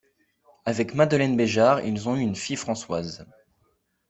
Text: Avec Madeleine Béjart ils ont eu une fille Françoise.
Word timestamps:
Avec 0.65 0.95
Madeleine 0.95 1.37
Béjart 1.37 1.81
ils 1.81 2.09
ont 2.09 2.15
eu 2.17 2.21
une 2.21 2.35
fille 2.35 2.55
Françoise. 2.55 3.23